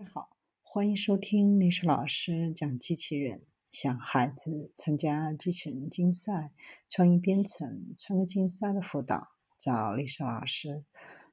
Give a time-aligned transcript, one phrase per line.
[0.00, 0.30] 大家好，
[0.62, 3.42] 欢迎收听历史老师讲机器人。
[3.70, 6.54] 想孩子参加机器人竞赛、
[6.88, 10.86] 创意编程、创客竞赛的辅导，找历史老师。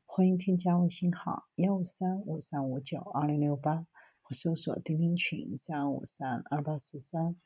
[0.05, 3.87] 欢迎添加微信号幺五三五三五九二零六八，
[4.21, 7.37] 或搜索钉钉群三五三二八四三。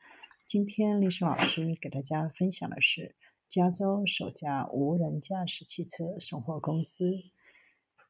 [0.44, 3.14] 今天历史老师给大家分享的是
[3.48, 7.12] 加州首家无人驾驶汽车送货公司。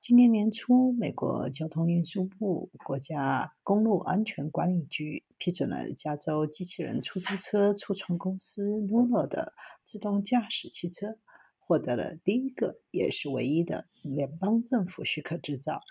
[0.02, 9.52] 今年年初，美国交通运输部国家公路安全管理局批准了加州机器人出租车初创公司 Nuro 的
[9.84, 11.18] 自动驾驶汽车，
[11.60, 15.82] 获得了第一个也是唯一的联邦政府许可执照。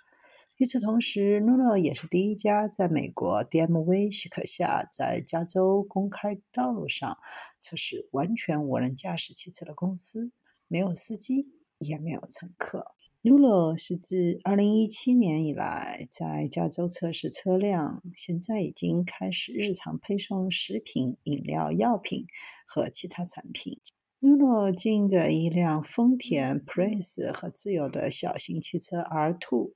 [0.58, 7.18] 与此同时，Nuro 也是第一家在美国 DMV 许可下在加州公开道路上
[7.62, 10.34] 测试完全无人驾驶汽车的公司，
[10.68, 12.88] 没有司机，也没有乘客。
[13.24, 22.26] Nuro 是自2017年以来在加州测试车辆，现在已经开始日常配送食品、饮料、药品
[22.66, 23.80] 和其他产品。
[24.22, 29.74] Nuro 经营着一辆丰田 Prius 和自有的小型汽车 R2。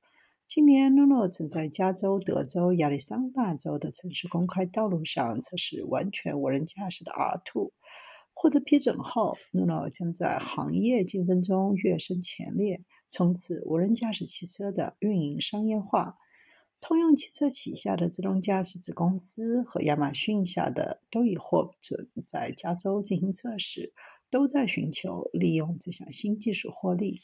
[0.48, 7.70] 今年，Nuro 正在加州、德州、亚利桑那州的城市公开道路上测试完全无人驾驶的 R2。
[8.38, 12.84] 获得批准后，NuNo 将在行业竞争中跃升前列。
[13.08, 16.18] 从此，无人驾驶汽车的运营商业化。
[16.82, 23.94] 通用汽车旗下的自动驾驶子公司和亚马逊下的都已获准在加州进行测试，
[24.30, 27.22] 都在寻求利用这项新技术获利。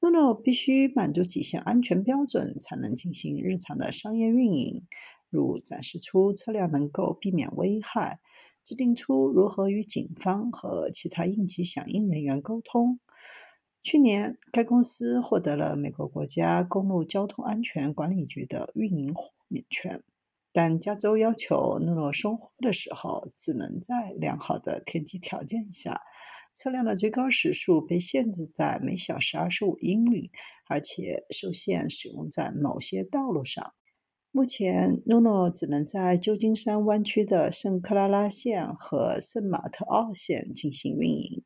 [0.00, 4.86] NuNo 必须满足几项安全标准才能进行日常的商业运营，
[5.28, 8.20] 如展示出车辆能够避免危害，
[8.64, 12.98] 制定出如何与警方和其他应急响应人员沟通。
[13.82, 20.02] 去年，该公司获得了美国国家公路交通安全管理局的运营豁免权，
[20.54, 26.00] 但加州要求 Nuro 送货的时候，只能在良好的天气条件下，
[26.54, 30.30] 车辆的最高时速被限制在每小时二十五英里，
[30.66, 33.74] 而且受限使用在某些道路上。
[34.36, 41.44] 目前诺诺只能在旧金山湾区的圣克拉拉线和圣马特奥线进行运营。